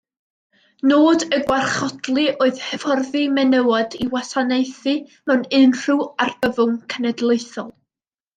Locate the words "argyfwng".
6.27-6.75